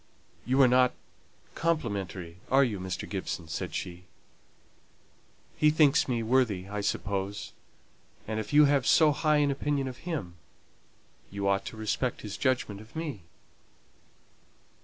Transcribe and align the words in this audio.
"You 0.47 0.59
are 0.63 0.67
not 0.67 0.95
complimentary, 1.53 2.37
are 2.49 2.63
you, 2.63 2.79
Mr. 2.79 3.07
Gibson?" 3.07 3.47
said 3.47 3.75
she. 3.75 4.05
"He 5.55 5.69
thinks 5.69 6.07
me 6.07 6.23
worthy, 6.23 6.67
I 6.67 6.81
suppose; 6.81 7.53
and 8.27 8.39
if 8.39 8.51
you 8.51 8.65
have 8.65 8.87
so 8.87 9.11
high 9.11 9.37
an 9.37 9.51
opinion 9.51 9.87
of 9.87 9.97
him, 9.97 10.37
you 11.29 11.47
ought 11.47 11.65
to 11.65 11.77
respect 11.77 12.21
his 12.21 12.35
judgment 12.35 12.81
of 12.81 12.95
me." 12.95 13.21